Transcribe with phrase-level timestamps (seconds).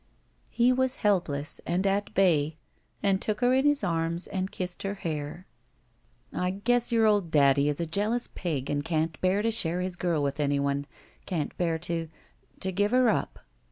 [0.49, 2.57] He was helpless and at bay
[3.03, 5.45] and took her in his arms and kissed her hair.
[6.33, 9.95] "I guess your old daddy is a jealous pig and can't bear to share his
[9.95, 10.87] girl with anyone.
[11.27, 12.09] Can't bear to—
[12.61, 13.41] to give her up."